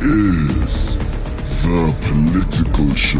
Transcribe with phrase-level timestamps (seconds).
[0.00, 3.18] is the political show.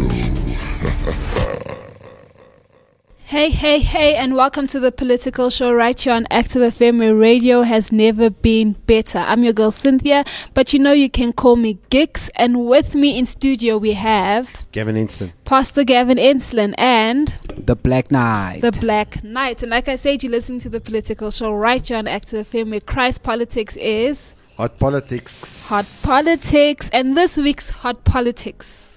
[3.25, 7.13] Hey, hey, hey, and welcome to the political show right here on Active FM where
[7.13, 9.19] radio has never been better.
[9.19, 10.23] I'm your girl Cynthia,
[10.53, 14.63] but you know you can call me Gix, and with me in studio we have
[14.71, 15.31] Gavin Inston.
[15.45, 18.61] Pastor Gavin Insland and The Black Knight.
[18.61, 19.61] the Black Knight.
[19.61, 22.71] And like I said, you're listening to the political show right here on Active FM
[22.71, 25.69] where Christ Politics is Hot politics.
[25.69, 28.91] Hot Politics, and this week's Hot Politics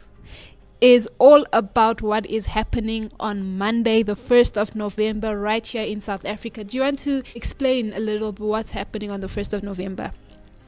[0.81, 6.01] is all about what is happening on Monday, the 1st of November, right here in
[6.01, 6.65] South Africa.
[6.65, 10.11] Do you want to explain a little bit what's happening on the 1st of November?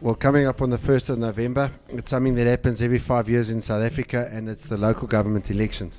[0.00, 3.50] Well, coming up on the 1st of November, it's something that happens every five years
[3.50, 5.98] in South Africa, and it's the local government elections.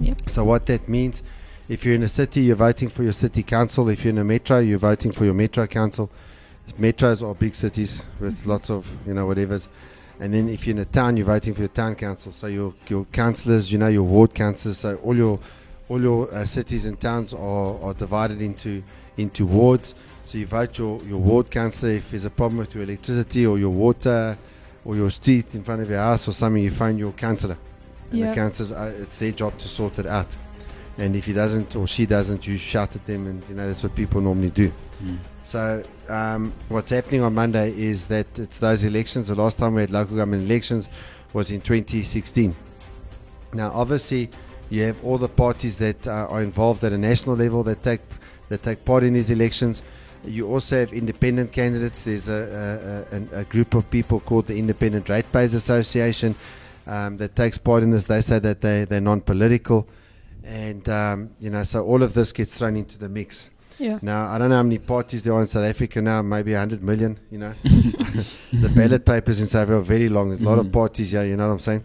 [0.00, 0.28] Yep.
[0.28, 1.22] So, what that means,
[1.70, 3.88] if you're in a city, you're voting for your city council.
[3.88, 6.10] If you're in a metro, you're voting for your metro council.
[6.78, 9.68] Metros are big cities with lots of, you know, whatever's.
[10.20, 12.32] And then if you're in a town, you're voting for your town council.
[12.32, 14.78] So your your councillors, you know, your ward councillors.
[14.78, 15.38] So all your
[15.88, 18.82] all your uh, cities and towns are, are divided into
[19.16, 19.94] into wards.
[20.24, 23.58] So you vote your, your ward councillor if there's a problem with your electricity or
[23.58, 24.38] your water
[24.84, 26.62] or your street in front of your house or something.
[26.62, 27.58] You find your councillor,
[28.10, 28.30] and Yeah.
[28.30, 30.28] the councillors uh, it's their job to sort it out.
[30.96, 33.82] And if he doesn't or she doesn't, you shout at them, and you know that's
[33.82, 34.72] what people normally do.
[35.44, 39.28] So um, what's happening on Monday is that it's those elections.
[39.28, 40.88] The last time we had local government elections
[41.34, 42.56] was in 2016.
[43.52, 44.30] Now, obviously,
[44.70, 48.00] you have all the parties that uh, are involved at a national level that take
[48.48, 49.82] that take part in these elections.
[50.24, 52.04] You also have independent candidates.
[52.04, 56.34] There's a, a, a, a group of people called the Independent Ratepayers Association
[56.86, 58.06] um, that takes part in this.
[58.06, 59.86] They say that they, they're non-political,
[60.42, 63.50] and um, you know, so all of this gets thrown into the mix.
[63.78, 63.98] Yeah.
[64.02, 66.82] Now, I don't know how many parties there are in South Africa now, maybe 100
[66.82, 67.52] million, you know.
[68.52, 70.28] the ballot papers in South Africa are very long.
[70.30, 71.84] There's a lot of parties here, you know what I'm saying?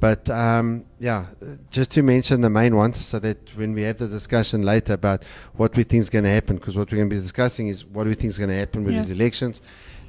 [0.00, 3.98] But um, yeah, uh, just to mention the main ones so that when we have
[3.98, 5.24] the discussion later about
[5.56, 7.84] what we think is going to happen, because what we're going to be discussing is
[7.84, 9.02] what we think is going to happen with Yeah.
[9.02, 9.60] these elections.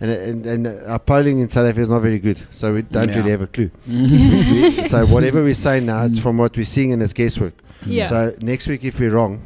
[0.02, 3.10] And, and, and our polling in South Africa is not very good, so we don't
[3.10, 3.18] Yeah.
[3.18, 3.72] really have a clue.
[4.88, 7.54] So whatever we say now, it's from what we're seeing and it's guesswork.
[7.86, 8.08] Yeah.
[8.08, 9.42] So next week, if we're wrong,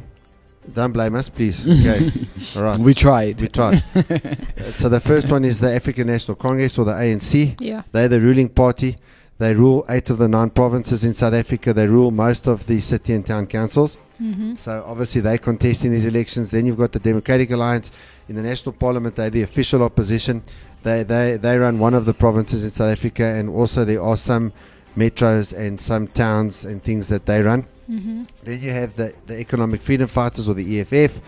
[0.72, 1.66] don't blame us, please.
[1.84, 2.10] Okay.
[2.56, 2.78] All right.
[2.78, 3.40] We tried.
[3.40, 3.82] We tried.
[3.94, 7.60] Uh, so the first one is the African National Congress or the ANC.
[7.60, 7.82] Yeah.
[7.92, 8.96] They're the ruling party.
[9.38, 11.72] They rule eight of the nine provinces in South Africa.
[11.72, 13.98] They rule most of the city and town councils.
[14.22, 14.54] Mm-hmm.
[14.54, 16.50] So obviously they contest in these elections.
[16.50, 17.90] Then you've got the Democratic Alliance
[18.28, 19.16] in the National Parliament.
[19.16, 20.42] They're the official opposition.
[20.84, 24.16] They they they run one of the provinces in South Africa, and also there are
[24.16, 24.52] some
[24.96, 27.66] metros and some towns and things that they run.
[27.90, 28.24] Mm-hmm.
[28.42, 31.20] Then you have the, the Economic Freedom Fighters or the EFF.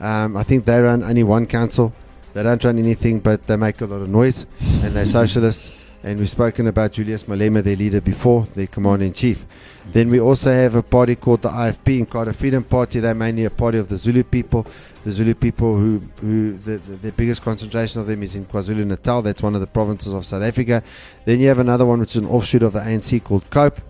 [0.00, 1.92] Um, I think they run only one council.
[2.34, 5.70] They don't run anything, but they make a lot of noise, and they're socialists.
[6.02, 9.46] And we've spoken about Julius Malema, their leader, before, their commander in chief.
[9.92, 12.98] Then we also have a party called the IFP, Inkatha Freedom Party.
[12.98, 14.66] They're mainly a party of the Zulu people.
[15.04, 18.84] The Zulu people, who, who the, the, the biggest concentration of them is in KwaZulu
[18.84, 19.22] Natal.
[19.22, 20.82] That's one of the provinces of South Africa.
[21.24, 23.80] Then you have another one, which is an offshoot of the ANC called COPE,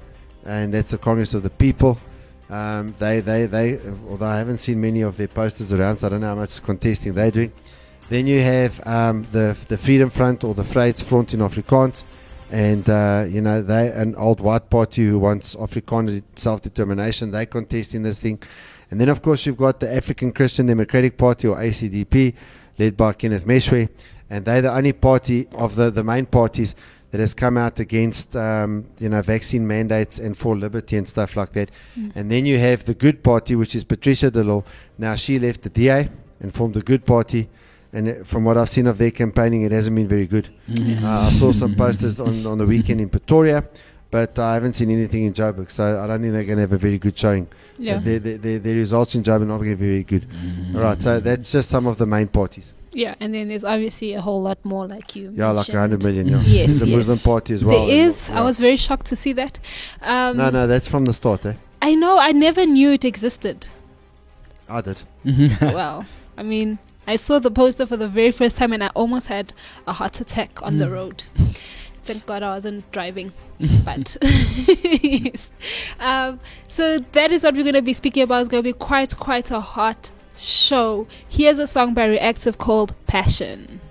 [0.44, 1.98] and that's the Congress of the People.
[2.52, 3.80] Um, they, they, they,
[4.10, 6.62] although I haven't seen many of their posters around, so I don't know how much
[6.62, 7.50] contesting they're doing.
[8.10, 12.04] Then you have um, the the Freedom Front or the Vryheidsfront in Afrikaans,
[12.50, 17.30] and uh, you know they an old white party who wants Afrikaner self-determination.
[17.30, 18.38] They contest in this thing,
[18.90, 22.34] and then of course you've got the African Christian Democratic Party or ACDP,
[22.78, 23.88] led by Kenneth Meshoe,
[24.28, 26.74] and they're the only party of the the main parties
[27.12, 31.36] that has come out against um, you know vaccine mandates and for liberty and stuff
[31.36, 31.70] like that.
[32.14, 34.64] And then you have the Good Party, which is Patricia de Lille.
[34.98, 36.08] Now she left the DA
[36.40, 37.48] and formed the Good Party.
[37.92, 40.48] And from what I've seen of their campaigning, it hasn't been very good.
[40.70, 43.68] Uh, I saw some posters on, on the weekend in Pretoria,
[44.10, 45.70] but I haven't seen anything in Joburg.
[45.70, 47.46] So I don't think they're going to have a very good showing.
[47.76, 47.98] Yeah.
[47.98, 50.26] Their, their, their, their results in Joburg are not going to be very good.
[50.74, 52.72] All right, so that's just some of the main parties.
[52.94, 55.32] Yeah, and then there's obviously a whole lot more like you.
[55.34, 56.30] Yeah, like 100 mentioned.
[56.30, 56.40] Yeah.
[56.42, 56.96] Yes, the yes.
[56.96, 57.86] Muslim party as well.
[57.86, 58.30] there is.
[58.30, 59.58] I was very shocked to see that.
[60.00, 61.46] Um, No, no, that's from the start.
[61.46, 61.54] Eh?
[61.80, 62.18] I know.
[62.18, 63.68] I never knew it existed.
[64.68, 65.02] I did.
[65.60, 66.04] well,
[66.36, 69.52] I mean, I saw the poster for the very first time and I almost had
[69.86, 71.24] a heart attack on the road.
[72.04, 73.32] Thank God I wasn't driving.
[73.84, 75.50] but yes.
[75.98, 78.40] Um, so that is what we're going to be speaking about.
[78.40, 80.10] It's going to be quite, quite a hot
[80.42, 81.06] show.
[81.28, 83.81] Here's a song by Reactive called Passion.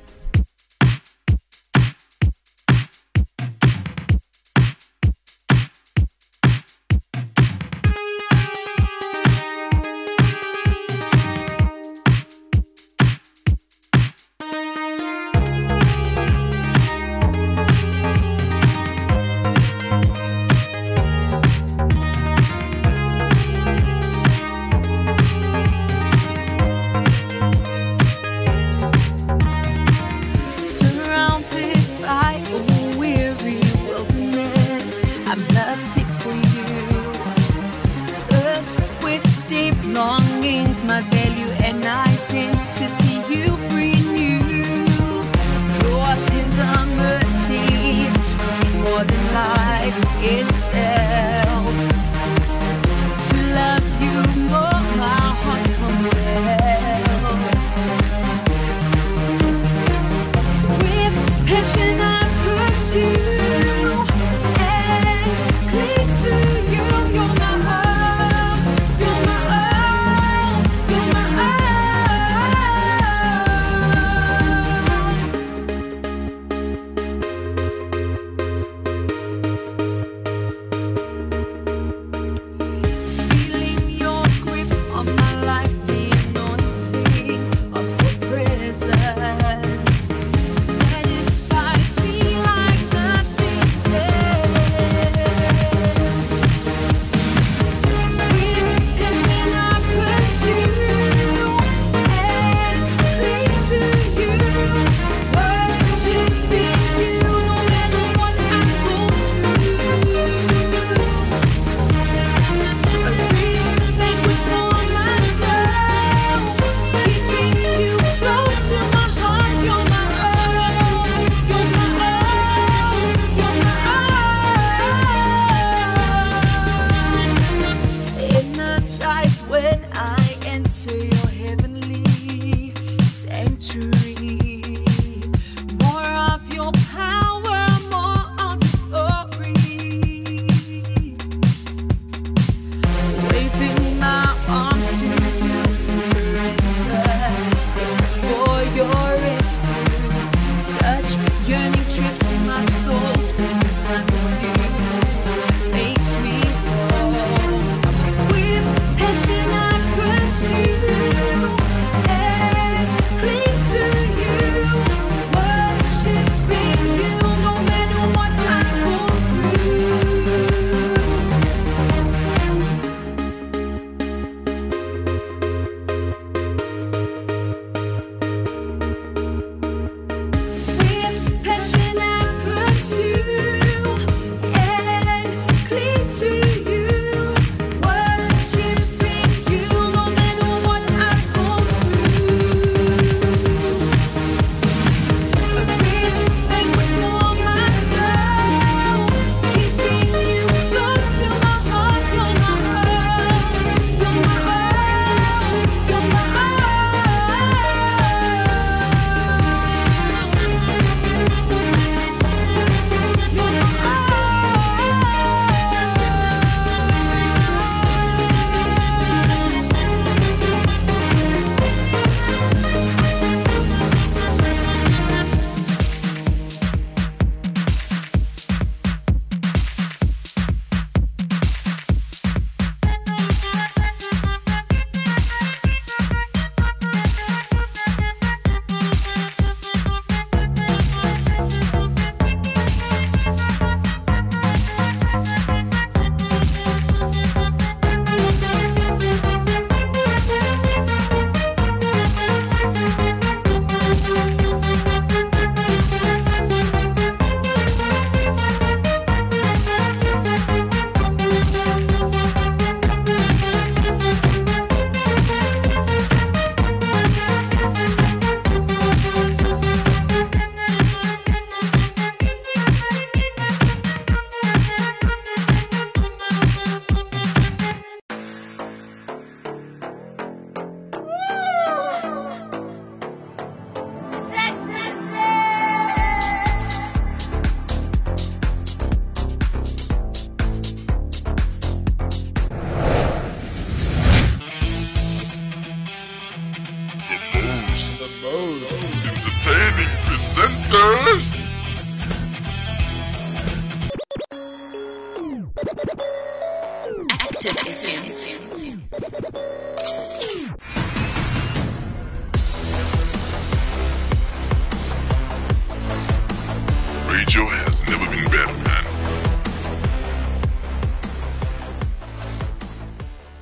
[317.07, 318.85] Radio has never been better, man.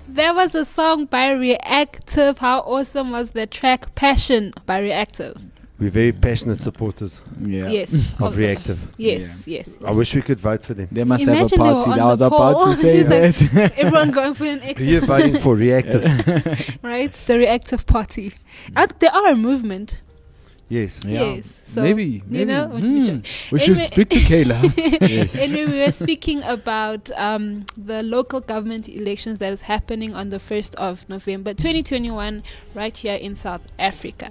[0.08, 2.40] There was a song by Reactive.
[2.40, 5.42] How awesome was the track Passion by Reactive?
[5.80, 7.70] We're very passionate supporters Yeah.
[7.70, 8.14] Yes.
[8.20, 8.80] of Reactive.
[8.98, 9.80] Yes, yes.
[9.86, 10.90] I wish we could vote for them.
[10.92, 11.92] They must Imagine have a party.
[11.92, 13.78] on I was the about to say He's like- that.
[13.78, 15.56] Everyone going for an Who are you exit, voting for?
[15.66, 16.78] Reactive.
[16.84, 17.14] right?
[17.14, 18.34] The Reactive Party.
[18.76, 20.02] Uh, they are a movement.
[20.72, 21.00] Yes.
[21.04, 21.24] Yeah.
[21.34, 21.62] Yes.
[21.66, 22.40] So, maybe, maybe.
[22.40, 23.20] You know, Hmm.
[23.52, 24.60] We should Anyway- speak to Kayla.
[25.10, 25.36] Yes.
[25.36, 30.38] anyway, we were speaking about um, the local government elections that is happening on the
[30.38, 32.44] 1st of November 2021
[32.76, 34.30] right here in South Africa.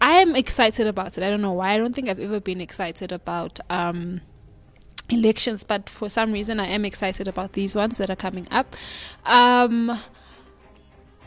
[0.00, 1.24] I am excited about it.
[1.24, 1.74] I don't know why.
[1.74, 4.20] I don't think I've ever been excited about um,
[5.08, 8.76] elections, but for some reason I am excited about these ones that are coming up.
[9.24, 9.98] Um,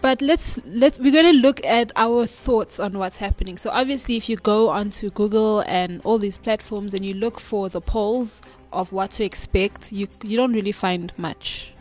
[0.02, 4.16] but let's let's we're going to look at our thoughts on what's happening so obviously
[4.16, 8.42] if you go onto google and all these platforms and you look for the polls
[8.72, 11.72] of what to expect you you don't really find much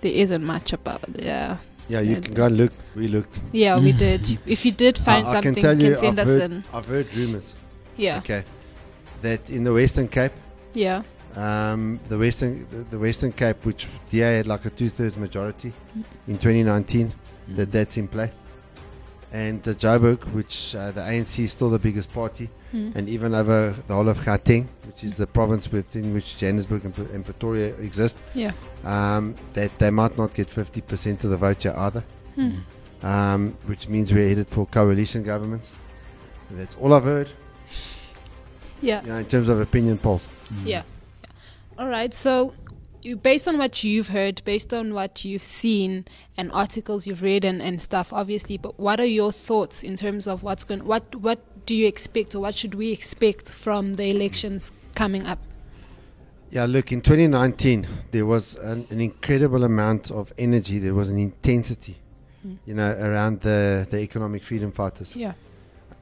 [0.00, 1.58] there isn't much about yeah
[1.92, 2.72] Yeah, you can go and look.
[2.94, 3.40] We looked.
[3.52, 4.22] yeah we did
[4.54, 6.32] if you did find I, I something can tell you you, can send I've us
[6.40, 7.46] heard, in I've heard rumors.
[7.96, 8.42] yeah Okay,
[9.22, 10.32] that in the Western Cape,
[10.84, 11.02] yeah
[11.44, 15.72] um, the Western the, the Western Cape, which DA had like a two thirds majority
[16.28, 17.12] in 2019,
[17.56, 18.30] that that's in play.
[19.32, 22.94] And the Joburg, which uh, the ANC is still the biggest party, Mm.
[22.94, 26.96] and even over the whole of Gauteng, which is the province within which Johannesburg and,
[27.10, 28.52] and Pretoria exist, yeah
[28.84, 32.04] um, that they might not get 50% of the vote here either,
[32.36, 32.58] Hmm.
[33.02, 35.72] um, which means we're headed for coalition governments.
[36.52, 37.30] That's all I've heard
[38.80, 40.28] yeah you know, in terms of opinion polls.
[40.64, 40.82] Yeah.
[41.24, 41.30] yeah.
[41.76, 42.14] All right.
[42.14, 42.52] So,
[43.22, 47.62] based on what you've heard, based on what you've seen and articles you've read and,
[47.62, 50.84] and stuff, obviously, but what are your thoughts in terms of what's going?
[50.84, 55.38] What what do you expect, or what should we expect from the elections coming up?
[56.50, 60.78] Yeah, look, in 2019, there was an, an incredible amount of energy.
[60.78, 61.96] There was an intensity,
[62.42, 62.54] hmm.
[62.66, 65.14] you know, around the, the economic freedom fighters.
[65.14, 65.34] Yeah.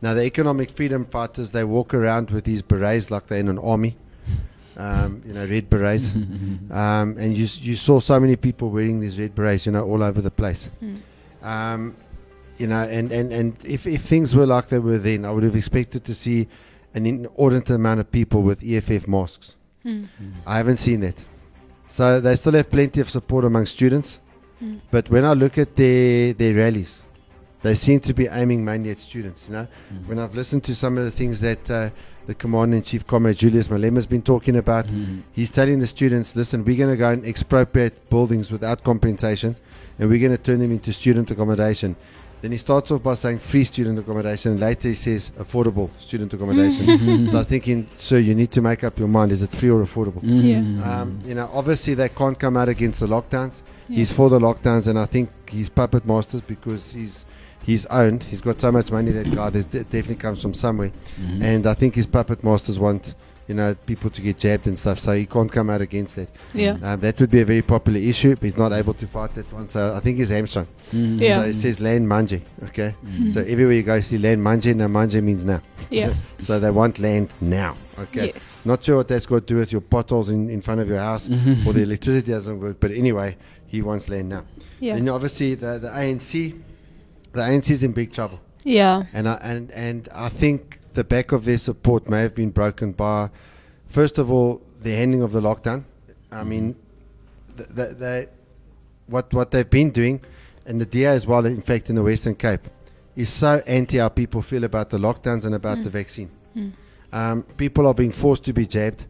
[0.00, 3.58] Now, the economic freedom fighters, they walk around with these berets like they're in an
[3.58, 3.96] army,
[4.78, 6.14] um, you know, red berets.
[6.70, 10.02] um, and you, you saw so many people wearing these red berets, you know, all
[10.02, 10.68] over the place.
[11.42, 11.96] Um,
[12.56, 15.42] you know, and, and, and if, if things were like they were then, I would
[15.44, 16.48] have expected to see
[16.94, 19.54] an inordinate amount of people with EFF masks.
[20.46, 21.14] I haven't seen that.
[21.88, 24.18] So they still have plenty of support among students.
[24.90, 27.02] But when I look at their, their rallies,
[27.62, 29.48] they seem to be aiming mainly at students.
[29.48, 29.68] You know,
[30.06, 31.90] when I've listened to some of the things that uh,
[32.26, 34.86] the Commander in Chief Comrade Julius Malema has been talking about,
[35.32, 39.56] he's telling the students, listen, we're going to go and expropriate buildings without compensation,
[39.98, 41.96] and we're going to turn them into student accommodation.
[42.40, 46.32] Then he starts off by saying free student accommodation, and later he says affordable student
[46.32, 47.26] accommodation.
[47.26, 49.70] so I was thinking, sir, you need to make up your mind: is it free
[49.70, 50.20] or affordable?
[50.22, 50.58] Yeah.
[51.00, 53.62] Um, you know, obviously they can't come out against the lockdowns.
[53.88, 57.24] He's for the lockdowns, and I think he's puppet masters because he's
[57.68, 58.24] he's owned.
[58.24, 59.34] He's got so much money that mm-hmm.
[59.34, 59.50] guy.
[59.50, 61.42] There's de- definitely comes from somewhere, mm-hmm.
[61.42, 63.14] and I think his puppet masters want
[63.46, 64.98] you know people to get jabbed and stuff.
[64.98, 66.30] So he can't come out against that.
[66.54, 66.78] Yeah.
[66.82, 69.52] Um, that would be a very popular issue, but he's not able to fight that
[69.52, 69.68] one.
[69.68, 70.66] So I think he's hamstrung.
[70.92, 71.18] Mm-hmm.
[71.18, 71.42] Yeah.
[71.42, 72.40] So it says land manje.
[72.64, 72.94] Okay.
[73.30, 74.74] So everywhere you go, you see land manje.
[74.74, 75.60] Now manje means now.
[75.90, 76.14] Yeah.
[76.40, 77.76] So they want land now.
[77.98, 78.26] Okay.
[78.32, 78.60] Yes.
[78.64, 81.00] Not sure what that's got to do with your potholes in, in front of your
[81.00, 81.28] house
[81.66, 82.78] or the electricity doesn't work.
[82.78, 84.44] But anyway, he wants land now.
[84.78, 84.94] Yeah.
[84.94, 86.56] Then obviously the, the ANC,
[87.38, 88.40] the ANC is in big trouble.
[88.64, 89.04] Yeah.
[89.12, 92.92] And I, and, and I think the back of their support may have been broken
[92.92, 93.30] by,
[93.86, 95.84] first of all, the ending of the lockdown.
[96.30, 96.76] I mean,
[97.56, 98.28] th- th- they,
[99.06, 100.20] what, what they've been doing,
[100.66, 102.68] and the DA as well, in fact, in the Western Cape,
[103.16, 106.30] is so anti how people feel about the lockdowns and about the vaccine.
[107.12, 109.06] Um, people are being forced to be jabbed,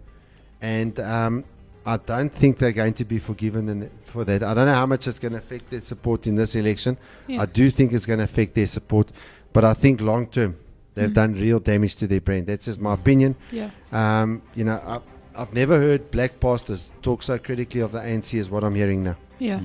[0.60, 1.44] and um,
[1.88, 4.42] I don't think they're going to be forgiven in, for that.
[4.42, 6.98] I don't know how much it's going to affect their support in this election.
[7.26, 7.42] Yeah.
[7.42, 9.10] I do think it's going to affect their support,
[9.54, 10.56] but I think long term
[10.94, 12.46] they've done real damage to their brand.
[12.46, 13.36] That's just my opinion.
[13.50, 13.70] Yeah.
[13.92, 18.38] Um, you know, I, I've never heard black pastors talk so critically of the ANC
[18.38, 19.16] as what I'm hearing now.
[19.38, 19.60] Yeah.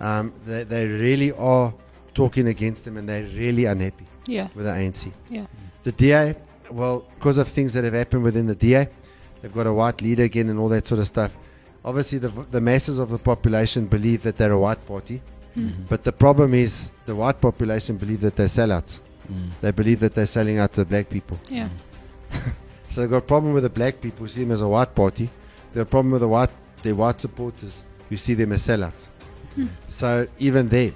[0.00, 1.72] Um, they, they really are
[2.14, 4.48] talking against them, and they're really unhappy Yeah.
[4.56, 5.12] with the ANC.
[5.30, 5.46] Yeah.
[5.84, 6.34] The DA,
[6.72, 8.88] well, because of things that have happened within the DA,
[9.42, 11.32] they've got a white leader again and all that sort of stuff.
[11.88, 15.22] Obviously, the, the masses of the population believe that they're a white party,
[15.54, 15.70] hmm.
[15.88, 18.98] but the problem is the white population believe that they're sellouts.
[19.26, 19.48] Hmm.
[19.62, 21.38] They believe that they're selling out to the black people.
[21.48, 21.68] Yeah.
[22.30, 22.50] Hmm.
[22.90, 24.94] So they've got a problem with the black people who see them as a white
[24.94, 25.26] party.
[25.26, 26.48] They've got a problem with the white,
[26.82, 29.08] their white supporters you see them as sellouts.
[29.88, 30.92] So even there,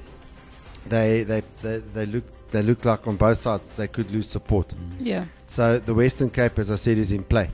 [0.87, 4.73] they, they they they look they look like on both sides they could lose support.
[5.01, 5.25] Yeah.
[5.49, 7.51] So the Western Cape, as I said, is in play.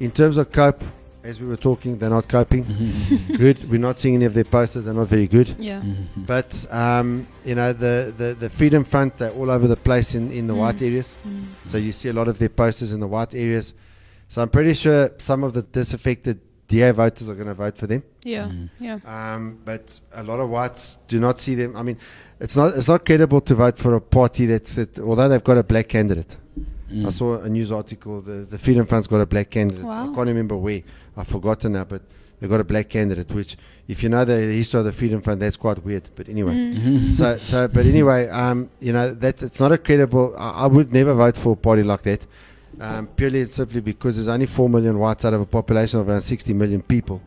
[0.00, 0.84] In terms of cope,
[1.28, 2.64] as we were talking, they're not coping.
[2.64, 3.34] Mm-hmm.
[3.36, 3.70] good.
[3.70, 4.86] We're not seeing any of their posters.
[4.86, 5.54] They're not very good.
[5.58, 5.80] Yeah.
[5.80, 6.22] Mm-hmm.
[6.22, 10.32] But um, you know the, the, the Freedom Front, they're all over the place in,
[10.32, 10.60] in the mm.
[10.60, 11.14] white areas.
[11.26, 11.44] Mm.
[11.64, 13.74] So you see a lot of their posters in the white areas.
[14.28, 17.86] So I'm pretty sure some of the disaffected DA voters are going to vote for
[17.86, 18.02] them.
[18.24, 18.44] Yeah.
[18.44, 18.84] Mm-hmm.
[18.84, 18.98] Yeah.
[19.04, 21.76] Um, but a lot of whites do not see them.
[21.76, 21.98] I mean,
[22.40, 25.58] it's not it's not credible to vote for a party that's that, although they've got
[25.58, 26.36] a black candidate.
[27.06, 28.20] I saw a news article.
[28.20, 29.84] The the Freedom Front's got a black candidate.
[29.84, 30.82] I can't remember where.
[31.16, 32.02] I've forgotten now, but
[32.40, 33.30] they've got a black candidate.
[33.32, 33.56] Which,
[33.88, 36.08] if you know the history of the Freedom Front, that's quite weird.
[36.16, 40.34] But anyway, so so but anyway, um, you know that's it's not a credible.
[40.38, 42.26] I, I would never vote for a party like that.
[42.80, 46.08] Um, purely and simply because there's only four million whites out of a population of
[46.08, 47.20] around 60 million people.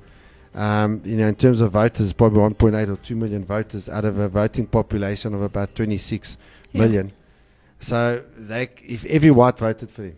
[0.56, 4.18] Um, you know, in terms of voters, probably 1.8 or 2 million voters out of
[4.18, 6.38] a voting population of about 26
[6.72, 6.82] Yeah.
[6.82, 7.12] million.
[7.82, 10.16] So they, if every white voted for them,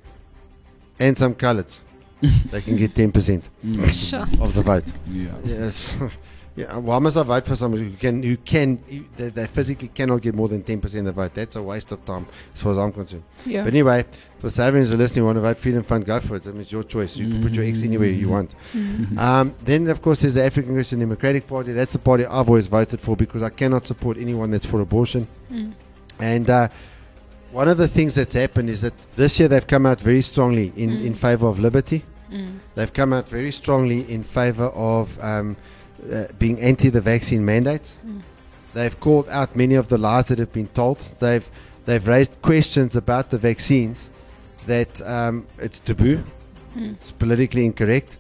[1.00, 1.80] and some coloureds,
[2.52, 3.44] they can get 10%
[3.92, 4.22] Sure.
[4.42, 4.84] of the vote.
[5.10, 5.32] Yeah.
[5.44, 5.98] Yes.
[6.56, 6.76] yeah.
[6.78, 10.22] Why must I vote for someone who can, who can, who, they, they physically cannot
[10.22, 11.34] get more than 10% of the vote?
[11.34, 13.24] That's a waste of time, as far as I'm concerned.
[13.46, 13.64] Yeah.
[13.64, 14.06] But anyway,
[14.40, 16.46] for Savins who are listening, want to vote Freedom Front, go for it.
[16.46, 17.16] I mean, it's your choice.
[17.18, 18.54] You can put your X anywhere you want.
[19.18, 21.72] Um, then, of course, there's the African Christian Democratic Party.
[21.72, 25.28] That's the party I've always voted for because I cannot support anyone that's for abortion.
[26.20, 26.68] And uh,
[27.54, 30.74] one of the things that's happened is that this year they've come out very strongly
[30.76, 32.04] in, in favor of liberty.
[32.76, 35.56] They've come out very strongly in favor of um,
[36.12, 37.96] uh, being anti the vaccine mandates.
[38.74, 40.98] They've called out many of the lies that have been told.
[41.20, 41.48] They've
[41.86, 44.10] they've raised questions about the vaccines
[44.66, 46.24] that um, it's taboo,
[46.76, 48.18] it's politically incorrect,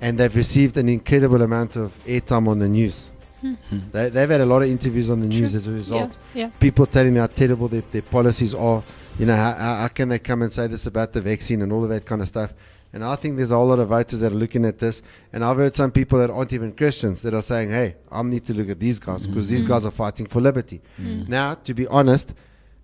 [0.00, 3.08] and they've received an incredible amount of airtime on the news.
[3.40, 3.54] Hmm.
[3.92, 6.46] They, they've had a lot of interviews on the news as a result Yeah.
[6.46, 6.50] Yeah.
[6.58, 8.82] people telling me how terrible their, their policies are.
[9.18, 11.72] You know, how, how, how can they come and say this about the vaccine and
[11.72, 12.52] all of that kind of stuff?
[12.92, 15.02] And I think there's a whole lot of voters that are looking at this.
[15.32, 18.46] And I've heard some people that aren't even Christians that are saying, hey, I need
[18.46, 19.30] to look at these guys mm.
[19.30, 19.68] because these mm.
[19.68, 20.80] guys are fighting for liberty.
[21.00, 21.28] Mm.
[21.28, 22.34] Now, to be honest,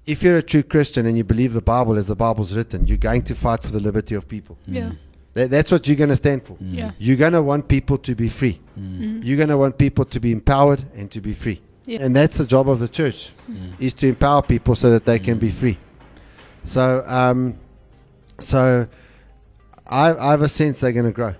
[0.07, 2.99] if you're a true Christian and you believe the Bible as the Bible's written, you're
[2.99, 4.59] going to fight for the liberty of people.
[4.67, 4.93] Yeah.
[5.35, 6.57] That, that's what you're going to stand for.
[6.61, 6.89] Yeah.
[6.89, 6.95] Mm.
[6.99, 8.61] You're going to want people to be free.
[8.79, 9.23] Mm-hmm.
[9.23, 11.61] You're going to want people to be empowered and to be free.
[11.87, 11.99] Yeah.
[12.03, 13.73] And that's the job of the church, mm.
[13.79, 15.55] is to empower people so that they can be mm.
[15.55, 15.79] free.
[16.63, 17.59] So, um,
[18.39, 18.89] so
[19.87, 21.35] I, I have a sense they're going to grow.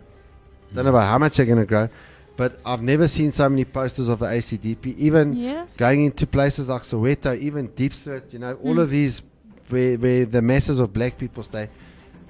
[0.75, 1.89] Don't know about how much they're going to grow,
[2.37, 4.97] but I've never seen so many posters of the ACDP.
[4.99, 5.67] Even Yeah.
[5.77, 9.23] going into places like Soweto, even Deep Diepsloot, you know, all of these
[9.69, 11.71] where, where the masses of black people stay,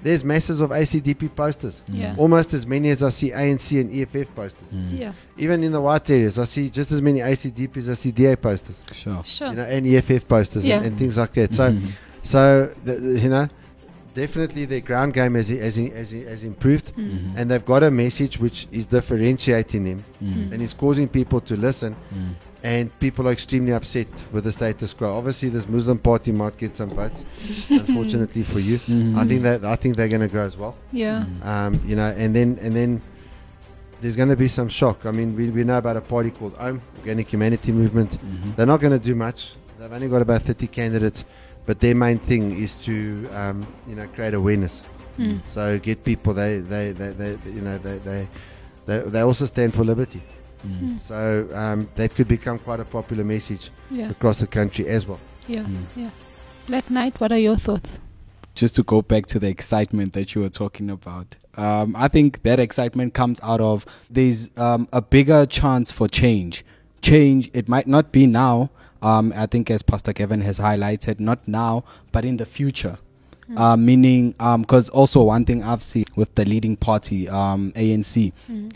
[0.05, 1.81] there's masses of ACDP posters.
[1.87, 1.99] Mm.
[1.99, 2.15] Yeah.
[2.15, 4.69] Almost as many as I see ANC and EFF posters.
[4.71, 4.99] Mm.
[4.99, 5.13] Yeah.
[5.35, 8.35] Even in the white areas, I see just as many ACDP as I see DA
[8.35, 9.23] posters, Sure.
[9.23, 9.49] Sure.
[9.49, 10.77] you know, and EFF posters Yeah.
[10.77, 11.55] and, and things like that.
[11.55, 11.87] So, mm-hmm.
[12.21, 13.47] so the, the- you know,
[14.13, 17.09] definitely their ground game has, has, has, has improved, mm.
[17.09, 17.37] mm-hmm.
[17.39, 21.95] and they've got a message which is differentiating them and is causing people to listen.
[22.65, 25.15] And people are extremely upset with the status quo.
[25.15, 27.23] Obviously, this Muslim party might get some votes.
[27.69, 28.77] unfortunately for you,
[29.15, 30.75] I think that I think they're going to grow as well.
[30.91, 31.25] Yeah.
[31.43, 33.03] Um, you know, and then and then
[34.01, 35.05] there's going to be some shock.
[35.05, 38.17] I mean, we, we know about a party called OHM, Organic Humanity Movement.
[38.55, 39.53] They're not going to do much.
[39.77, 41.23] They've only got about 30 candidates,
[41.67, 44.81] but their main thing is to um, you know create awareness.
[45.45, 46.33] So get people.
[46.33, 48.27] They they, they, they you know they, they
[48.87, 50.23] they they also stand for liberty.
[50.99, 54.09] So um, that could become quite a popular message Yeah.
[54.09, 55.19] across the country as well.
[55.47, 55.65] Yeah.
[55.95, 56.09] Yeah.
[56.67, 57.99] Black Knight, what are your thoughts?
[58.55, 62.41] just to go back to the excitement that you were talking about, um, I think
[62.43, 66.63] that excitement comes out of there's um, a bigger chance for change.
[67.01, 68.69] Change, it might not be now.
[69.01, 72.97] Um, I think, as Pastor Kevin has highlighted, not now, but in the future.
[73.57, 78.31] Uh, meaning, because also one thing I've seen with the leading party, um, ANC,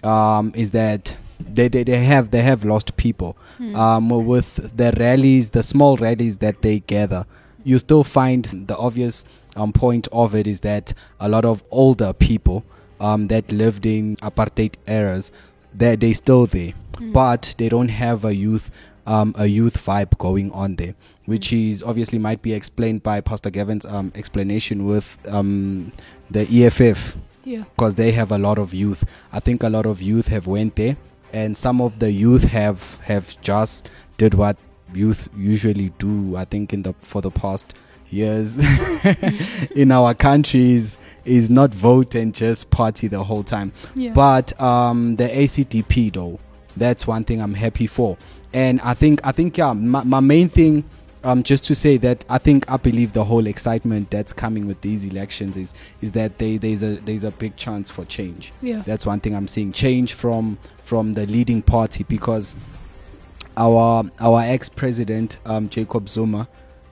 [0.05, 1.15] um, is that
[1.55, 3.35] they, they, they have they have lost people.
[3.75, 7.25] Um, with the rallies, the small rallies that they gather,
[7.63, 12.13] you still find the obvious um, point of it is that a lot of older
[12.13, 12.63] people
[12.99, 15.31] um, that lived in apartheid eras,
[15.73, 16.73] they they still there,
[17.13, 18.71] but they don't have a youth
[19.07, 20.93] um, a youth vibe going on there,
[21.25, 25.91] which is obviously might be explained by Pastor Gavin's um, explanation with um,
[26.29, 27.63] the EFF Yeah.
[27.75, 29.03] because they have a lot of youth.
[29.33, 30.95] I think a lot of youth have went there,
[31.33, 34.57] and some of the youth have have just did what
[34.93, 36.35] youth usually do.
[36.35, 37.75] I think in the for the past
[38.11, 38.57] years
[39.75, 43.71] in our countries is not vote and just party the whole time.
[43.95, 44.13] Yeah.
[44.13, 46.39] But um, the ACDP though,
[46.75, 48.17] that's one thing I'm happy for.
[48.53, 50.83] And I think I think yeah, my, my main thing
[51.23, 54.81] um, just to say that I think I believe the whole excitement that's coming with
[54.81, 58.53] these elections is is that they, there's a there's a big chance for change.
[58.61, 58.83] Yeah.
[58.85, 62.55] That's one thing I'm seeing change from from the leading party because
[63.57, 66.47] our our ex president um, Jacob Zuma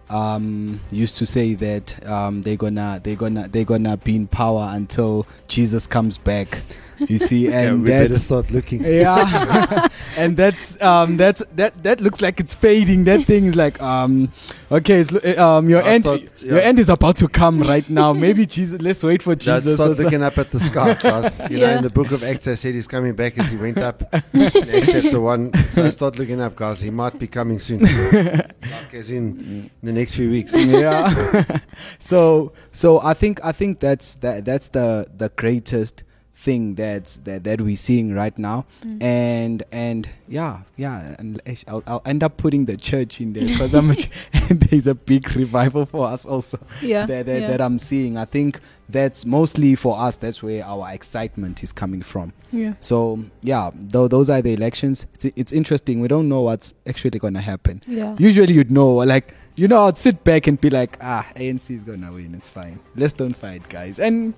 [0.09, 4.69] um, used to say that um, they're gonna they're gonna they're gonna be in power
[4.71, 6.59] until Jesus comes back.
[7.07, 8.83] You see, Yeah, and we better start looking.
[8.85, 13.81] yeah and that's um that's that that looks like it's fading that thing is like
[13.81, 14.31] um
[14.71, 17.87] okay it's, uh, um your I'll end start- your end is about to come right
[17.89, 20.93] now maybe jesus let's wait for Let's jesus start or looking up at the sky,
[20.95, 21.39] guys.
[21.49, 23.77] You know, in the book of Acts, they said he's coming back as he went
[23.77, 24.01] up
[24.33, 25.53] in Acts chapter 1.
[25.71, 26.81] So start looking up, guys.
[26.81, 27.79] He might be coming soon.
[27.81, 30.53] like as in the next few weeks.
[30.55, 31.59] yeah
[31.99, 36.03] so so i think i think that's that that's the the greatest
[36.47, 38.65] thing that's that that we're seeing right now.
[38.83, 39.03] Mm.
[39.03, 43.73] And and yeah yeah and I'll, I'll end up putting the church in there because
[43.73, 43.89] i'm
[44.63, 47.47] there's a big revival for us also Yeah, that, that, yeah.
[47.51, 48.17] that i'm seeing.
[48.17, 52.31] I think that's mostly for us that's where our excitement is coming from.
[52.51, 52.73] Yeah.
[52.79, 55.05] so yeah though those are the elections.
[55.15, 55.99] It's, it's interesting.
[55.99, 57.81] We don't know what's actually going to happen.
[57.87, 58.15] Yeah.
[58.17, 61.83] usually you'd know like you know i'd sit back and be like ah anc is
[61.83, 64.33] gonna win it's fine let's don't fight guys and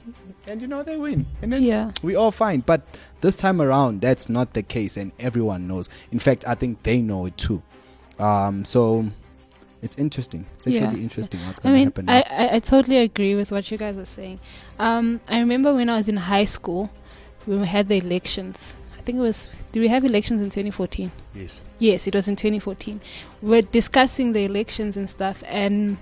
[0.48, 1.92] and you know they win and then Yeah.
[2.02, 2.82] we all fine but
[3.22, 7.02] this time around that's not the case and everyone knows in fact i think they
[7.02, 7.62] know it too
[8.18, 9.06] um so
[9.82, 10.94] it's interesting it's actually Yeah.
[11.08, 12.14] interesting what's I gonna mean, happen now.
[12.18, 14.40] I, I, I totally agree with what you guys are saying.
[14.78, 16.90] Um, I remember when I was in high school,
[17.48, 18.76] we had the elections.
[19.10, 19.50] Think it was.
[19.72, 21.12] Did we have elections in 2014?
[21.34, 21.62] Yes.
[21.80, 23.02] Yes, it was in 2014.
[23.42, 25.98] We're discussing the elections and stuff, and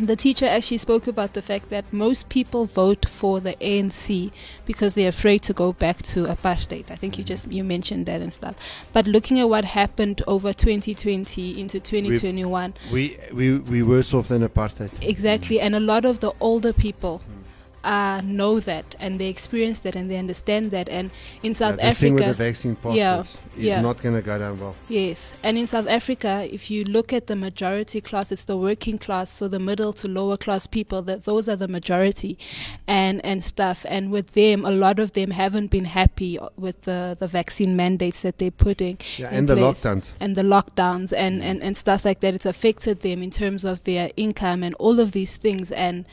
[0.00, 4.32] the teacher actually spoke about the fact that most people vote for the ANC
[4.64, 6.90] because they're afraid to go back to apartheid.
[6.90, 7.26] I think you mm.
[7.26, 8.54] just you mentioned that and stuff.
[8.94, 14.40] But looking at what happened over 2020 into 2021, We, we, we worse off than
[14.40, 14.90] apartheid.
[15.06, 17.41] Exactly, and a lot of the older people mm.
[17.84, 20.88] Uh, know that and they experience that and they understand that.
[20.88, 21.10] And
[21.42, 23.80] in South yeah, thing with the Africa, vaccine Yeah, is yeah.
[23.80, 24.74] not going to go down well.
[24.88, 28.98] yes, and in South Africa, if you look at the majority class, it's the working
[28.98, 31.02] class, so the middle to lower class people.
[31.02, 32.38] That those are the majority,
[32.86, 33.84] and and stuff.
[33.88, 38.22] And with them, a lot of them haven't been happy with the the vaccine mandates
[38.22, 38.98] that they're putting.
[39.18, 40.12] Yeah, in and the lockdowns.
[40.20, 42.34] and the lockdowns and, and, and stuff like that.
[42.34, 45.70] It's affected them in terms of their income and all of these things.
[45.72, 46.04] And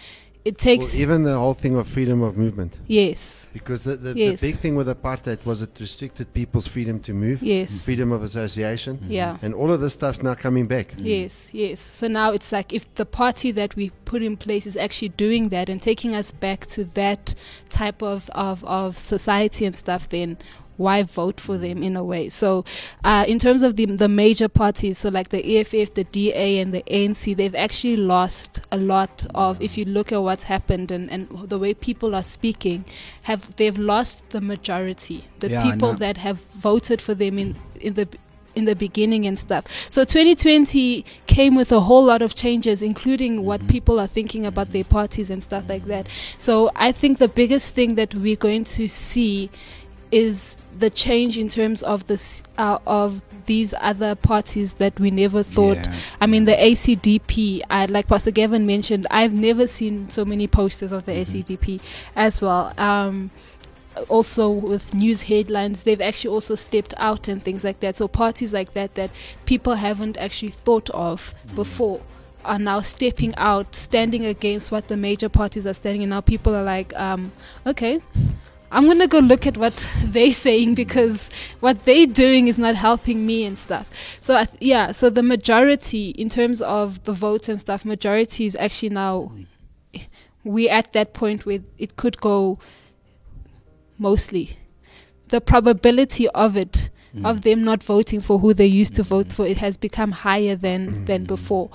[0.45, 2.77] it takes, Well, even the whole thing of freedom of movement.
[2.87, 4.39] yes, Because the, the, Yes.
[4.39, 8.23] the big thing with apartheid was it restricted people's freedom to move, yes, freedom of
[8.23, 9.11] association, mm-hmm.
[9.11, 9.37] yeah.
[9.41, 10.93] and all of this stuff's now coming back.
[10.97, 11.79] Yes, yes.
[11.93, 15.49] So now it's like if the party that we put in place is actually doing
[15.49, 17.35] that and taking us back to that
[17.69, 20.37] type of, of, of society and stuff, then
[20.79, 22.29] why vote for them in a way?
[22.29, 22.63] So,
[23.03, 26.73] uh, in terms of the the major parties, so like the EFF, the DA, and
[26.73, 29.61] the ANC, they've actually lost a lot of.
[29.61, 32.85] If you look at what's happened and, and the way people are speaking,
[33.23, 37.93] have they've lost the majority, the Yeah, people that have voted for them in in
[37.95, 38.07] the
[38.55, 39.65] in the beginning and stuff.
[39.89, 44.71] So 2020 came with a whole lot of changes, including what people are thinking about
[44.71, 46.07] their parties and stuff like that.
[46.37, 49.49] So I think the biggest thing that we're going to see
[50.11, 55.43] is the change in terms of this uh, of these other parties that we never
[55.43, 55.77] thought.
[55.77, 55.95] Yeah.
[56.21, 57.61] I mean, the ACDP.
[57.69, 59.07] I like Pastor Gavin mentioned.
[59.11, 61.81] I've never seen so many posters of the ACDP
[62.15, 62.73] as well.
[62.77, 63.31] Um,
[64.07, 68.53] also with news headlines they've actually also stepped out and things like that so parties
[68.53, 69.09] like that that
[69.45, 71.99] people haven't actually thought of before
[72.45, 76.55] are now stepping out standing against what the major parties are standing and now people
[76.55, 77.31] are like um
[77.65, 77.99] okay
[78.71, 81.29] I'm gonna go look at what they're saying because
[81.59, 83.89] what they're doing is not helping me and stuff.
[84.21, 88.45] So I th- yeah, so the majority in terms of the votes and stuff, majority
[88.45, 89.31] is actually now
[90.43, 92.59] we're at that point where it could go
[93.97, 94.57] mostly.
[95.27, 96.89] The probability of it,
[97.23, 97.41] of mm.
[97.43, 99.35] them not voting for who they used to vote mm-hmm.
[99.35, 101.25] for, it has become higher than than mm-hmm.
[101.25, 101.69] before.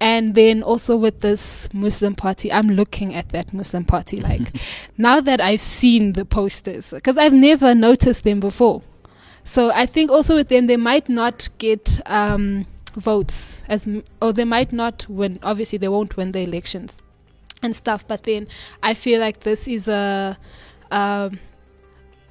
[0.00, 4.56] And then also with this Muslim party, I'm looking at that Muslim party like
[4.96, 8.82] now that I've seen the posters, because I've never noticed them before.
[9.44, 13.86] So I think also with them, they might not get um, votes as,
[14.20, 15.38] or they might not win.
[15.42, 17.00] Obviously, they won't win the elections
[17.62, 18.06] and stuff.
[18.06, 18.48] But then
[18.82, 20.38] I feel like this is a
[20.90, 21.38] um,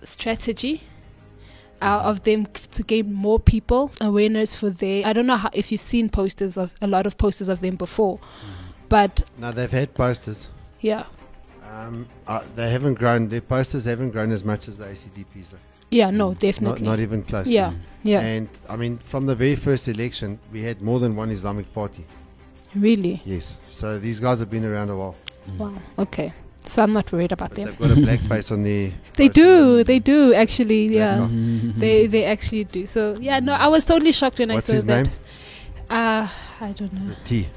[0.04, 0.84] strategy.
[1.82, 5.06] Uh, of them to gain more people awareness for their.
[5.06, 7.76] I don't know how, if you've seen posters of a lot of posters of them
[7.78, 8.20] before,
[8.90, 10.48] but Now they've had posters.
[10.82, 11.06] yeah,
[11.70, 13.30] Um, uh, they haven't grown.
[13.30, 15.52] Their posters haven't grown as much as the ACDPs.
[15.52, 15.58] Though.
[15.92, 16.86] Yeah, no, Not, definitely.
[16.86, 17.48] not even close.
[17.48, 17.72] yeah,
[18.04, 18.20] yeah.
[18.22, 22.06] And I mean, from the very first election, we had more than one Islamic party.
[22.76, 23.22] really?
[23.26, 23.56] Yes.
[23.70, 25.16] So these guys have been around a while.
[25.58, 25.74] Wow.
[25.98, 26.34] Okay.
[26.70, 27.66] So I'm not worried about But them.
[27.66, 28.92] they've got a black face on the.
[29.18, 29.84] They do.
[29.84, 30.88] They do actually.
[30.96, 31.28] Yeah.
[31.84, 32.86] They they actually do.
[32.86, 35.04] So yeah, no, I was totally shocked when What's I saw his that.
[35.06, 35.14] name?
[35.90, 36.28] Uh
[36.62, 37.16] I don't know.
[37.26, 37.48] T.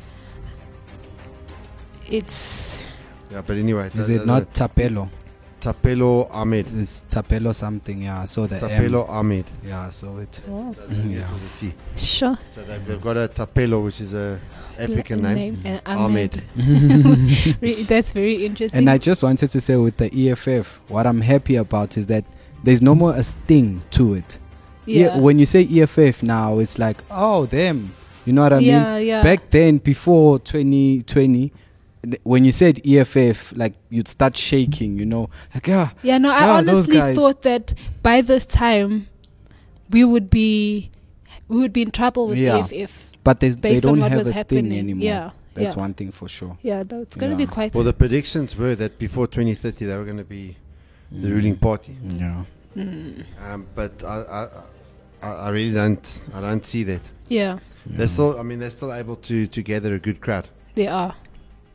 [2.09, 2.79] It's
[3.31, 3.90] Yeah, but anyway.
[3.94, 5.09] Is it not Thapelo?
[5.62, 6.66] Thapelo Amad?
[6.81, 8.25] It's Thapelo something, yeah.
[8.25, 8.62] So the M.
[8.83, 9.44] Thapelo Amad.
[9.64, 10.40] Yeah, so it.
[10.51, 11.33] oh, It yeah.
[11.33, 11.72] was a T.
[11.96, 12.37] sure.
[12.46, 14.40] So they've, they've got a Thapelo, which is a
[14.79, 15.62] African name.
[15.64, 16.42] uh, Amad.
[17.61, 18.79] Re- That's very interesting.
[18.79, 22.25] And I just wanted to say with the EFF, what I'm happy about is that
[22.64, 24.38] there's no more a sting to it.
[24.87, 25.16] yeah.
[25.16, 27.94] when you say EFF now, it's like, oh, them.
[28.25, 29.07] You know what I yeah, mean?
[29.07, 29.22] yeah.
[29.22, 31.53] Back then, before 2020, th-
[32.25, 36.49] when you said EFF, like you'd start shaking, you know, like ah, Yeah, no, I
[36.49, 39.07] Ah, honestly thought that by this time
[39.91, 40.91] we would be
[41.49, 42.59] we would be in trouble with Yeah.
[42.59, 43.11] EFF.
[43.25, 44.79] but there's, they Based on don't what have was a sting happening.
[44.79, 45.05] anymore.
[45.05, 45.81] Yeah, That's yeah.
[45.81, 46.57] one thing for sure.
[46.62, 47.47] Yeah, no, it's going to Yeah.
[47.47, 50.57] be quite Well, the predictions were that before 2030 they were going to be
[51.12, 51.97] the ruling party.
[52.17, 52.45] Yeah.
[52.75, 54.49] Um, but I, I,
[55.23, 57.03] I, I really don't, I don't see that.
[57.29, 60.49] Yeah, They're still, I mean, they're still able to, to gather a good crowd.
[60.75, 61.15] they are.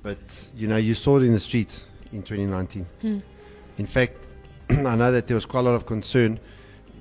[0.07, 2.85] But you know, you saw it in the streets in 2019.
[3.01, 3.19] Hmm.
[3.77, 4.13] In fact,
[4.69, 6.39] I know that there was quite a lot of concern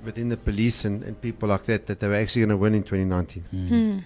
[0.03, 2.75] within the police and, and people like that that they were actually going to win
[2.75, 3.43] in 2019.
[3.43, 3.99] Hmm.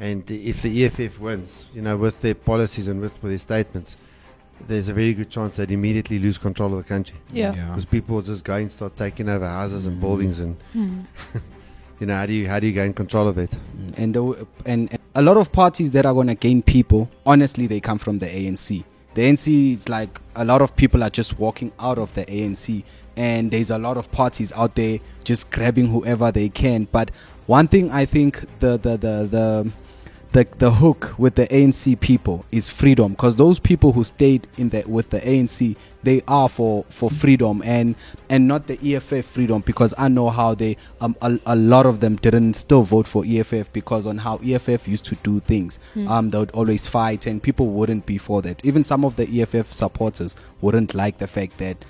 [0.00, 3.96] And if the EFF wins, you know, with their policies and with, with their statements,
[4.66, 7.18] there's a very good chance they'd immediately lose control of the country.
[7.30, 7.52] Yeah.
[7.52, 11.02] Because people will just go and start taking over houses and buildings, and Hmm.
[12.00, 13.52] you know, how do you how do you gain control of it?
[13.96, 17.80] and the, and, a lot of parties that are going to gain people honestly they
[17.80, 18.84] come from the ANC
[19.14, 22.84] the ANC is like a lot of people are just walking out of the ANC
[23.16, 26.86] and there's a lot of parties out there just grabbing whoever they can.
[26.90, 27.10] But
[27.46, 29.72] one thing I think the the the the
[30.32, 34.68] the, the hook with the ANC people is freedom because those people who stayed in
[34.68, 37.96] the with the ANC they are for for freedom and
[38.28, 41.98] and not the EFF freedom because I know how they um a, a lot of
[41.98, 45.80] them didn't still vote for EFF because on how EFF used to do things.
[46.08, 48.64] Um they would always fight and people wouldn't be for that.
[48.64, 51.84] Even some of the EFF supporters wouldn't like the fact that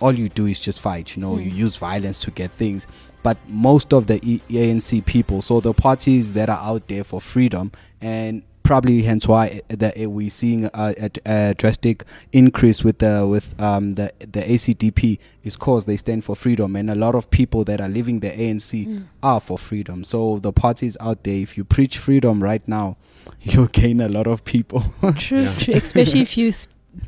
[0.00, 2.86] all you do is just fight you know you use violence to get things
[3.22, 5.42] but most of the ANC people.
[5.42, 10.28] So the parties that are out there for freedom and probably hence why that we're
[10.28, 15.86] seeing a, a, a drastic increase with the with um the the ACDP is cause
[15.86, 16.76] they stand for freedom.
[16.76, 20.04] And a lot of people that are leaving the ANC are for freedom.
[20.04, 22.96] So the parties out there if you preach freedom right now
[23.40, 24.82] you'll gain a lot of people.
[25.16, 25.74] True, true.
[25.74, 26.52] Especially if you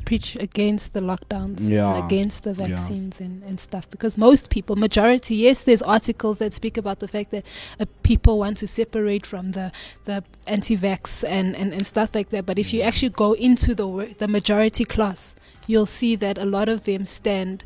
[0.05, 2.05] preach against the lockdowns, and Yeah.
[2.05, 2.67] against the Yeah.
[2.67, 3.89] vaccines and, and stuff.
[3.89, 7.45] Because most people, majority, yes, there's articles that speak about the fact that
[7.79, 9.71] uh, people want to separate from the
[10.05, 12.45] the anti-vax and, and, and stuff like that.
[12.45, 15.35] But if you actually go into the wo- the majority class,
[15.67, 17.63] you'll see that a lot of them stand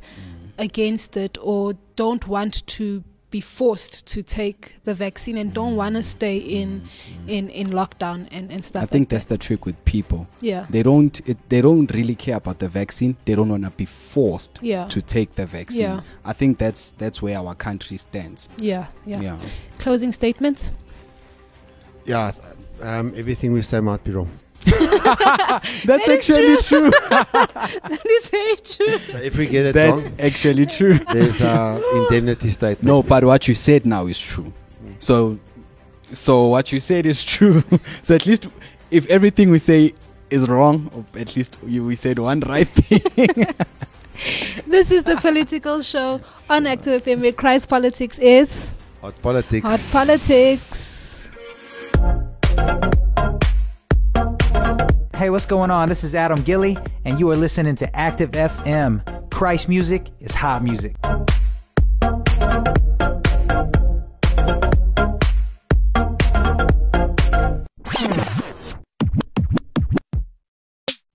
[0.58, 3.04] against it or don't want to
[3.38, 6.70] be forced to take the vaccine and don't want to stay in
[7.28, 9.40] in in lockdown and, and stuff I think like that's that.
[9.42, 10.22] the trick with people
[10.52, 13.72] yeah they don't it, they don't really care about the vaccine they don't want to
[13.84, 14.88] be forced Yeah.
[14.96, 16.02] to take the vaccine Yeah.
[16.32, 19.38] i think that's that's where our country stands yeah yeah yeah,
[19.84, 20.72] closing statements
[22.06, 22.32] Yeah,
[22.82, 24.30] um, everything we say might be wrong.
[25.86, 28.98] that's is actually true, that is very true.
[29.00, 30.98] So if we get it that's wrong, actually true.
[31.14, 32.84] there's uh, indemnity statement.
[32.84, 34.52] no but what you said now is true.
[35.00, 35.38] So
[36.14, 37.64] so what you said is true.
[38.02, 38.48] So at least
[38.90, 39.94] if everything we say
[40.30, 43.46] is wrong or at least you, we said one right thing.
[44.66, 48.72] This is the political show on active fm where christ politics is.
[49.02, 49.68] Hot politics.
[49.68, 50.86] hot politics
[55.16, 55.88] Hey, what's going on?
[55.88, 59.32] This is Adam Gilly, and you are listening to Active FM.
[59.32, 60.94] Christ music is hot music.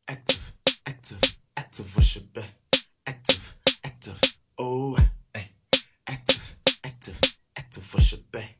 [0.09, 0.53] Active,
[0.87, 1.21] active,
[1.59, 2.39] active worship.
[3.07, 4.19] Active, active,
[4.59, 4.97] oh.
[6.07, 7.21] Active, active,
[7.55, 8.60] active.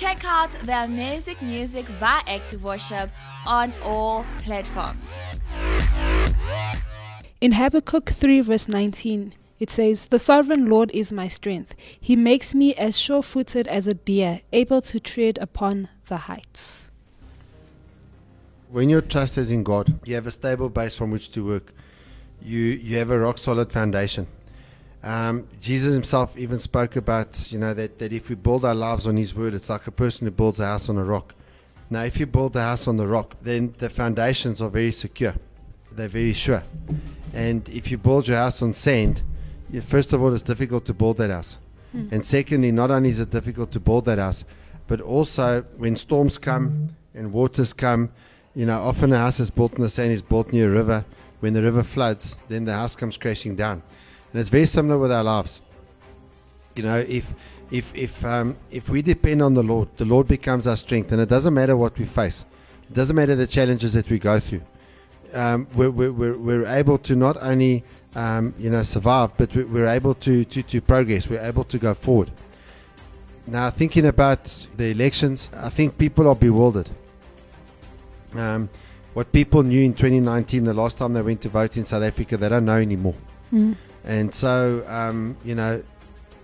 [0.00, 3.10] Check out their amazing music by Active Worship
[3.46, 5.04] on all platforms.
[7.42, 11.74] In Habakkuk 3, verse 19, it says, The sovereign Lord is my strength.
[12.00, 16.88] He makes me as sure footed as a deer, able to tread upon the heights.
[18.70, 21.74] When your trust is in God, you have a stable base from which to work.
[22.40, 24.28] You, you have a rock solid foundation.
[25.02, 29.06] Um, Jesus himself even spoke about, you know, that, that if we build our lives
[29.06, 31.34] on his word, it's like a person who builds a house on a rock.
[31.88, 35.34] Now, if you build the house on the rock, then the foundations are very secure.
[35.92, 36.62] They're very sure.
[37.32, 39.22] And if you build your house on sand,
[39.70, 41.56] you, first of all, it's difficult to build that house.
[41.92, 42.08] Hmm.
[42.12, 44.44] And secondly, not only is it difficult to build that house,
[44.86, 48.10] but also when storms come and waters come,
[48.54, 51.04] you know, often a house is built in the sand is built near a river.
[51.40, 53.82] When the river floods, then the house comes crashing down.
[54.32, 55.60] And it's very similar with our lives.
[56.76, 57.26] You know, if
[57.70, 61.20] if if um, if we depend on the Lord, the Lord becomes our strength, and
[61.20, 62.44] it doesn't matter what we face.
[62.88, 64.62] It doesn't matter the challenges that we go through.
[65.32, 67.84] Um, we're, we're, we're, able to not only
[68.16, 71.28] um, you know survive, but we- we're able to, to, to progress.
[71.28, 72.32] We're able to go forward.
[73.46, 76.90] Now, thinking about the elections, I think people are bewildered.
[78.34, 78.68] Um,
[79.14, 82.36] what people knew in 2019, the last time they went to vote in South Africa,
[82.36, 83.14] they don't know anymore.
[83.52, 83.76] Mm.
[84.04, 85.82] And so, um, you know,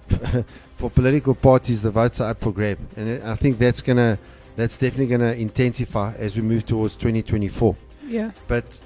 [0.77, 4.19] for political parties, the votes are up for grab, and I think that's gonna,
[4.57, 7.77] that's definitely gonna intensify as we move towards 2024.
[8.07, 8.31] Yeah.
[8.47, 8.81] But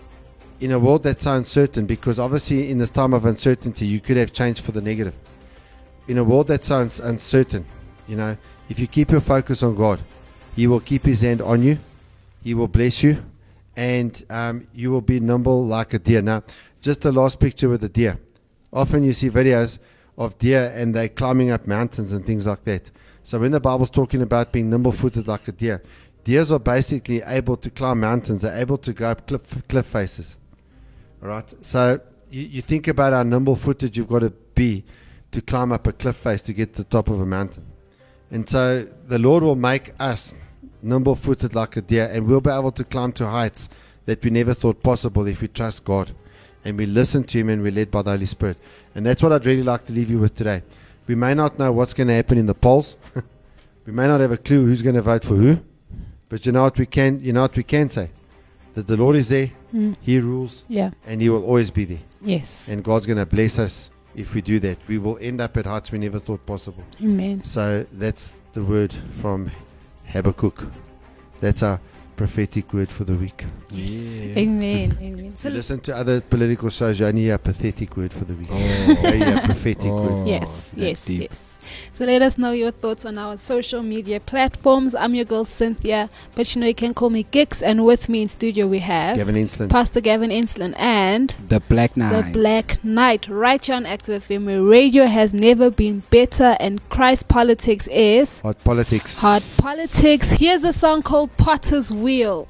[0.60, 4.16] in a world that's so uncertain, because obviously in this time of uncertainty, you could
[4.16, 5.14] have change for the negative.
[6.08, 7.64] In a world that's so uns- uncertain,
[8.06, 8.36] you know,
[8.68, 10.00] if you keep your focus on God,
[10.54, 11.78] He will keep His hand on you,
[12.42, 13.22] He will bless you,
[13.76, 16.22] and um, you will be nimble like a deer.
[16.22, 16.42] Now,
[16.80, 18.18] just the last picture with the deer.
[18.72, 19.78] Often you see videos
[20.16, 22.90] of deer and they're climbing up mountains and things like that.
[23.22, 25.82] So when the Bible's talking about being nimble footed like a deer,
[26.24, 30.36] deers are basically able to climb mountains, they're able to go up cliff, cliff faces.
[31.22, 31.52] All right.
[31.64, 34.84] So you, you think about how nimble footed you've got to be
[35.32, 37.66] to climb up a cliff face to get to the top of a mountain.
[38.30, 40.34] And so the Lord will make us
[40.82, 43.68] nimble footed like a deer, and we'll be able to climb to heights
[44.06, 46.14] that we never thought possible if we trust God
[46.64, 48.58] and we listen to Him and we're led by the Holy Spirit.
[48.94, 50.62] And that's what I'd really like to leave you with today.
[51.06, 52.96] We may not know what's going to happen in the polls.
[53.86, 55.58] we may not have a clue who's going to vote for who.
[56.28, 58.10] But you know what we can you know what we can say?
[58.74, 59.96] That the Lord is there, Mm.
[60.00, 60.90] He rules, Yeah.
[61.06, 62.00] and He will always be there.
[62.22, 62.68] Yes.
[62.68, 64.78] And God's going to bless us if we do that.
[64.88, 66.82] We will end up at heights we never thought possible.
[67.00, 67.44] Amen.
[67.44, 69.50] So that's the word from
[70.06, 70.66] Habakkuk.
[71.40, 71.80] That's our
[72.20, 73.46] prophetic word for the week.
[73.72, 74.94] Amen.
[75.00, 75.32] Amen.
[75.38, 78.48] So listen to other political shows, you only hear a pathetic word for the week.
[78.50, 78.58] Oh.
[79.04, 80.10] You hear a prophetic word.
[80.10, 80.26] Oh.
[80.26, 81.56] Yes, yes, yes.
[81.92, 84.94] So let us know your thoughts on our social media platforms.
[84.94, 88.22] I'm your girl Cynthia, but you know you can call me Gix, and with me
[88.22, 89.70] in studio we have Gavin Insland.
[89.70, 92.26] Pastor Gavin Insland, and The Black Knight.
[92.26, 96.86] the Black Knight, right here on Active FM, where radio has never been better, and
[96.88, 99.18] Christ politics is Hot politics.
[99.18, 100.32] hard politics.
[100.32, 102.48] Here's a song called Potter's Wheel.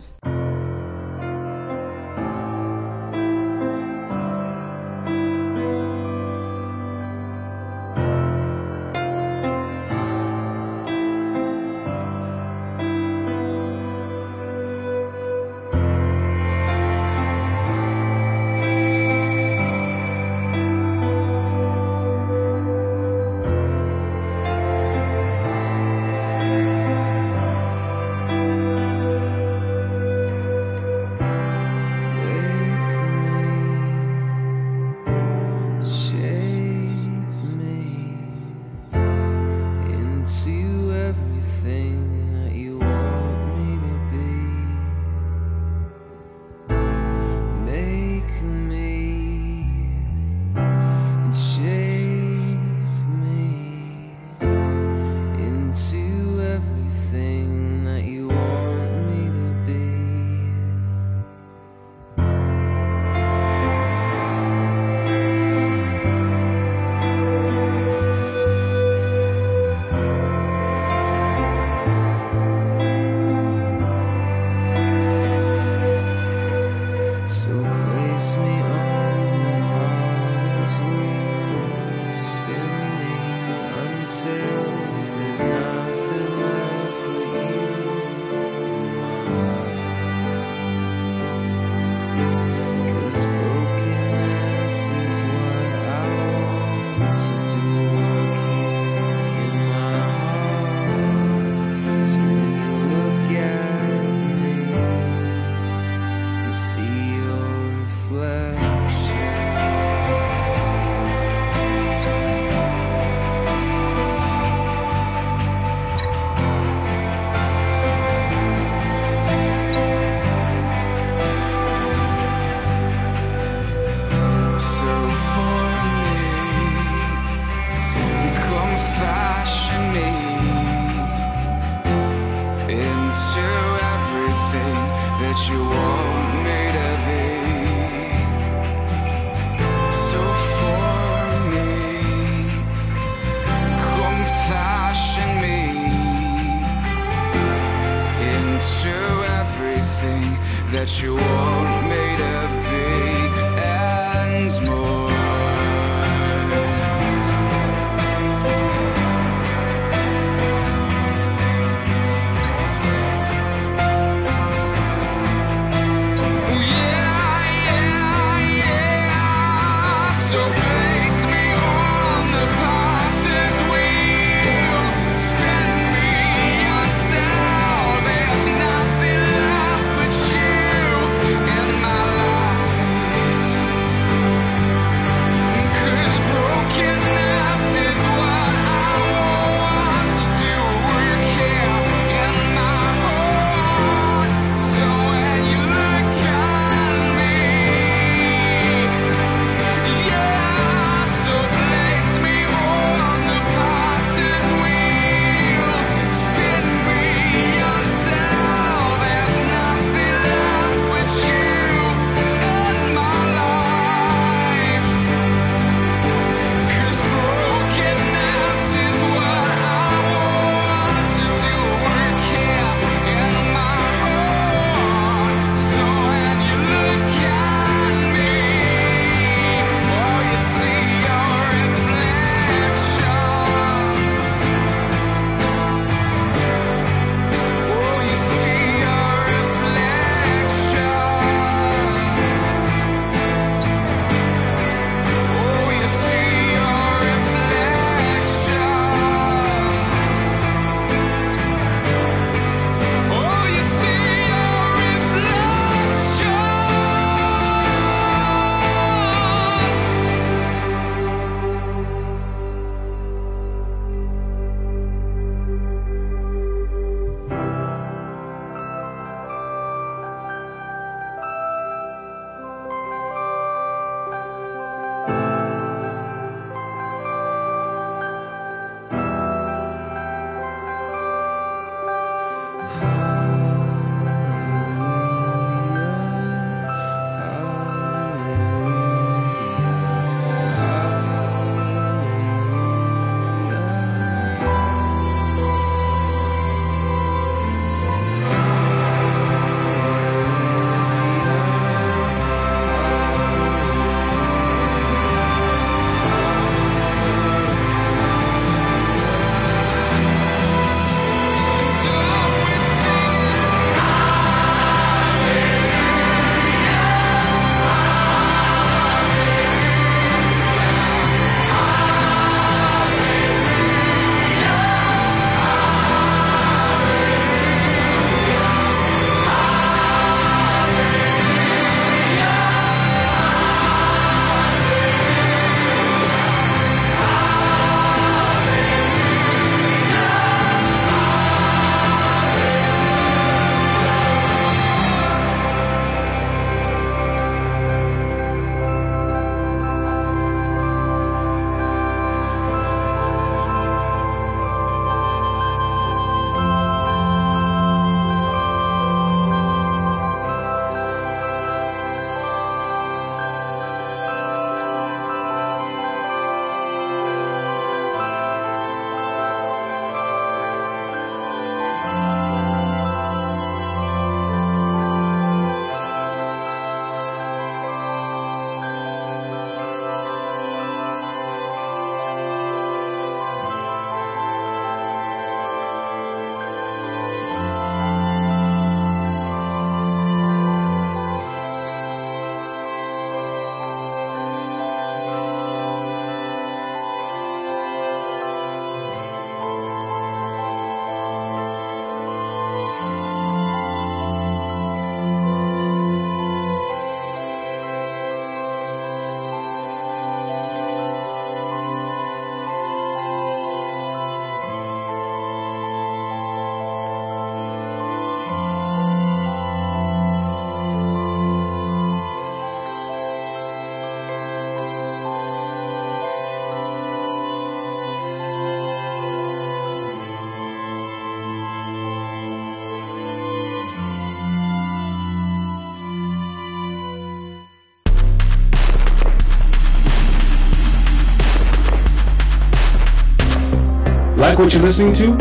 [444.40, 445.18] What you're listening to?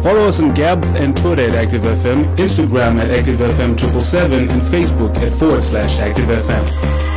[0.00, 5.62] Follow us on Gab and Twitter at ActiveFM, Instagram at ActiveFM777, and Facebook at forward
[5.64, 7.09] slash ActiveFM.